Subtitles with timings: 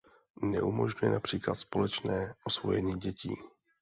[0.41, 3.35] Neumožňuje například společné osvojení dětí..